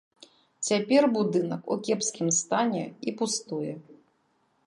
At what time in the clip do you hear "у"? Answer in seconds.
1.75-1.77